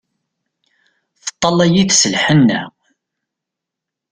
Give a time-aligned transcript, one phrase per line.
[1.23, 2.61] Teṭṭalay-it s lhenna.